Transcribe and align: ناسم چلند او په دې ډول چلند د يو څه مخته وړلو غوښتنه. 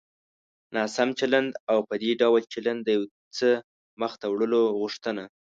ناسم 0.75 1.09
چلند 1.19 1.51
او 1.71 1.79
په 1.89 1.95
دې 2.03 2.11
ډول 2.21 2.41
چلند 2.53 2.79
د 2.83 2.89
يو 2.97 3.03
څه 3.37 3.49
مخته 4.01 4.25
وړلو 4.29 4.61
غوښتنه. 4.79 5.23